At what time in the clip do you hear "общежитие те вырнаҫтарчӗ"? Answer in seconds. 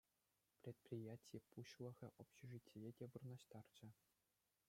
2.25-3.87